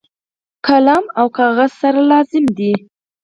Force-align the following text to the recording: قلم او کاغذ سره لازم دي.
قلم 0.65 1.03
او 1.19 1.25
کاغذ 1.37 1.71
سره 1.81 1.99
لازم 2.11 2.45
دي. 2.57 2.73